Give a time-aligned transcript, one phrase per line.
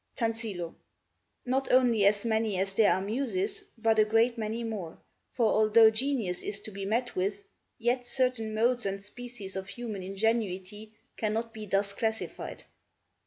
[0.15, 0.73] Tansillo
[1.45, 4.97] Not only as many as there are Muses, but a great many more;
[5.29, 7.43] for although genius is to be met with,
[7.77, 12.63] yet certain modes and species of human ingenuity cannot be thus classified.